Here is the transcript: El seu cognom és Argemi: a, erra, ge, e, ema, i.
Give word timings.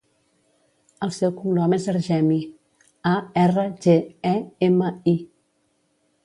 El 1.07 1.11
seu 1.17 1.33
cognom 1.41 1.75
és 1.77 1.85
Argemi: 1.93 2.37
a, 2.87 3.13
erra, 3.43 3.67
ge, 3.85 3.95
e, 4.31 4.33
ema, 4.71 4.91
i. 5.15 5.15